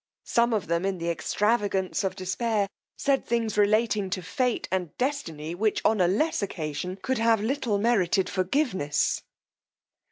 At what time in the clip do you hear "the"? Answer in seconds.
0.97-1.11